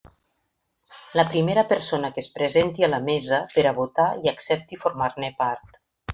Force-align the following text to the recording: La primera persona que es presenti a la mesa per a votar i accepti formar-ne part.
La 1.19 1.25
primera 1.33 1.63
persona 1.71 2.09
que 2.15 2.19
es 2.23 2.29
presenti 2.37 2.87
a 2.87 2.89
la 2.95 3.01
mesa 3.11 3.43
per 3.53 3.67
a 3.67 3.75
votar 3.83 4.07
i 4.25 4.33
accepti 4.35 4.81
formar-ne 4.87 5.33
part. 5.45 5.81